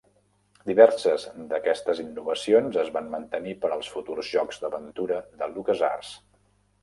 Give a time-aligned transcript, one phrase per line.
[0.67, 6.15] Diverses d'aquestes innovacions es van mantenir per als futurs jocs d'aventura de LucasArts.